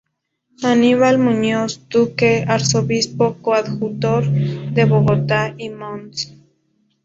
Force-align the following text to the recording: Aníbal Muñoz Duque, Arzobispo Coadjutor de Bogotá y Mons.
Aníbal 0.69 1.17
Muñoz 1.25 1.73
Duque, 1.91 2.31
Arzobispo 2.55 3.35
Coadjutor 3.43 4.23
de 4.71 4.85
Bogotá 4.85 5.53
y 5.59 5.69
Mons. 5.69 6.33